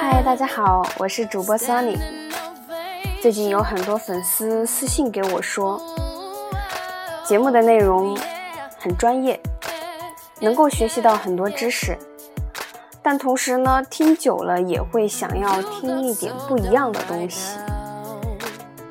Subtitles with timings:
[0.00, 1.96] 嗨，大家好，我是主播 Sunny。
[3.22, 5.80] 最近有很多粉丝私信给我说，
[7.24, 8.18] 节目的内容
[8.78, 9.38] 很专业，
[10.40, 11.96] 能够学习到很多知识，
[13.02, 17.56] 但同时呢，听久了也会想要听一点不一样的东西。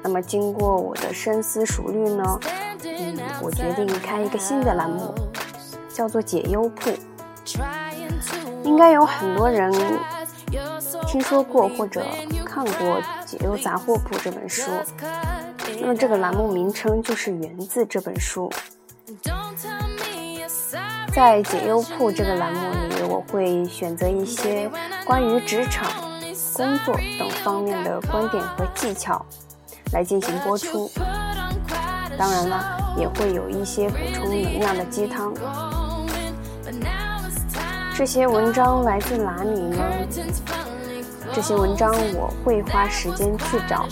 [0.02, 2.40] 那么经过我的深思熟虑呢，
[2.86, 5.14] 嗯我决定开一个新的栏目，
[5.94, 6.92] 叫做解忧铺。
[8.64, 9.72] 应该有很多人
[11.08, 12.06] 听说过或者
[12.46, 14.72] 看过《解忧杂货铺》这本书，
[15.80, 18.52] 那么这个栏目名称就是源自这本书。
[21.14, 24.70] 在《解忧铺》这个栏目里，我会选择一些
[25.06, 25.92] 关于职场、
[26.54, 29.26] 工作等方面的观点和技巧。
[29.92, 30.90] 来进行播出，
[32.18, 35.34] 当然了，也会有一些补充能量的鸡汤。
[37.96, 39.78] 这些文章来自哪里呢？
[41.34, 43.88] 这些文章我会花时间去找，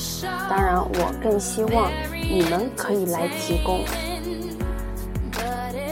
[0.49, 3.83] 当然，我更希望你们可以来提供。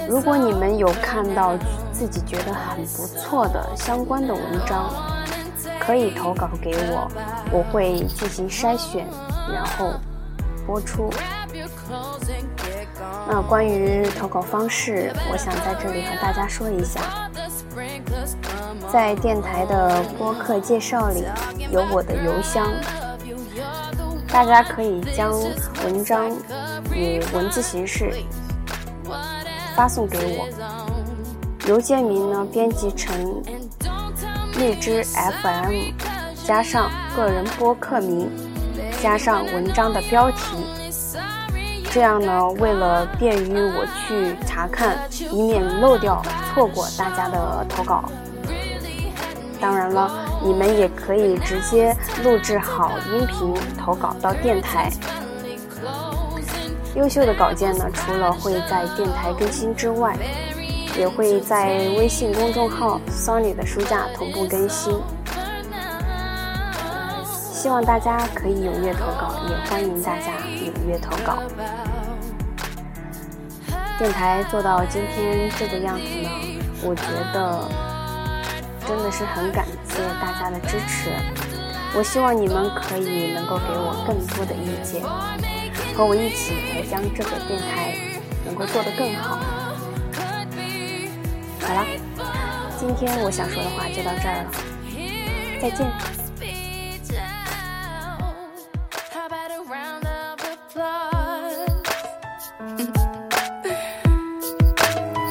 [0.07, 1.55] 如果你们有看到
[1.91, 4.91] 自己觉得很不错的相关的文章，
[5.79, 7.07] 可以投稿给我，
[7.51, 9.07] 我会进行筛选。
[9.51, 9.93] 然后
[10.67, 11.09] 播出。
[13.27, 17.29] 那关于投稿方式，我想在这里和大家说一下，
[18.91, 21.25] 在电台的播客介绍里
[21.71, 22.67] 有我的邮箱，
[24.27, 25.31] 大家可以将
[25.83, 26.31] 文章
[26.93, 28.11] 以文字形式
[29.75, 30.47] 发送给我，
[31.67, 33.43] 邮件名呢编辑成
[34.57, 35.91] 荔枝 FM
[36.45, 38.29] 加上个人播客名。
[39.01, 40.57] 加上文章的标题，
[41.91, 44.97] 这样呢，为了便于我去查看，
[45.31, 46.21] 以免漏掉、
[46.53, 48.03] 错过大家的投稿。
[49.59, 50.09] 当然了，
[50.43, 54.89] 你们也可以直接录制好音频投稿到电台。
[56.95, 60.15] 优秀的稿件呢，除了会在电台更新之外，
[60.97, 64.93] 也会在微信公众号 “Sony” 的书架同步更新。
[67.59, 71.39] 希望大家可以踊跃投稿，也欢迎大家踊跃投稿。
[73.97, 76.29] 电台做到今天这个样子呢，
[76.81, 77.03] 我觉
[77.33, 77.67] 得
[78.87, 81.11] 真的是很感谢大家的支持。
[81.93, 85.03] 我希望你们可以能够给我更多的意见，
[85.97, 87.93] 和我一起来将这个电台
[88.45, 89.37] 能够做得更好。
[91.59, 91.85] 好了，
[92.79, 94.51] 今天我想说的话就到这儿了，
[95.61, 96.18] 再见。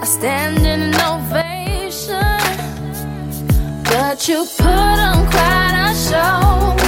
[0.08, 2.38] Standing ovation,
[3.84, 6.88] but you put on quite a show.